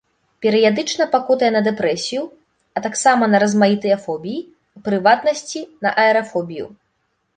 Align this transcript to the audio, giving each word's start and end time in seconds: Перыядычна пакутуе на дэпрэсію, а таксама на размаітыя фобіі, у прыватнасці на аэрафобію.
Перыядычна 0.43 1.05
пакутуе 1.15 1.49
на 1.55 1.61
дэпрэсію, 1.67 2.23
а 2.79 2.83
таксама 2.85 3.23
на 3.33 3.37
размаітыя 3.45 3.97
фобіі, 4.07 4.39
у 4.81 4.85
прыватнасці 4.89 5.61
на 5.89 5.97
аэрафобію. 6.07 6.67